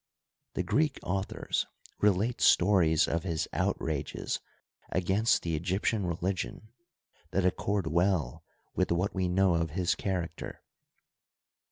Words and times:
The 0.55 0.63
Greek 0.63 0.97
authors 1.03 1.67
relate 1.99 2.41
stories 2.41 3.07
of 3.07 3.21
his 3.21 3.47
out 3.53 3.79
rages 3.79 4.39
against 4.91 5.43
the 5.43 5.55
Egyptian 5.55 6.07
religion 6.07 6.69
that 7.29 7.45
accord 7.45 7.85
well 7.85 8.43
with 8.73 8.91
what 8.91 9.13
we 9.13 9.27
know 9.27 9.53
of 9.53 9.69
his 9.77 9.93
character. 9.93 10.63